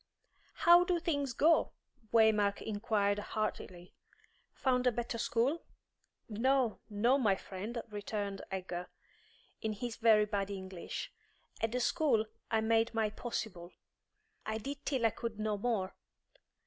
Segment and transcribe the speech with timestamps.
[0.55, 1.73] "How do things go?"
[2.11, 3.93] Waymark inquired heartily.
[4.53, 5.61] "Found a better school?"
[6.27, 8.89] "No, no, my friend," returned Egger,
[9.61, 11.13] in his very bad English.
[11.61, 13.73] "At the school I made my possible;
[14.43, 15.93] I did till I could no more.